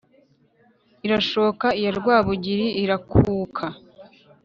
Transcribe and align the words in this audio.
irashoka 1.05 1.67
iya 1.79 1.91
rwábugiri 1.99 2.67
irakuka 2.83 3.65